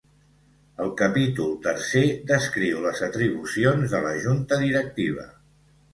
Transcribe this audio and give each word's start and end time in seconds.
El 0.85 0.87
capítol 1.01 1.51
tercer 1.67 2.01
descriu 2.33 2.81
les 2.87 3.03
atribucions 3.11 3.95
de 3.95 4.03
la 4.07 4.15
Junta 4.25 4.63
Directiva. 4.69 5.29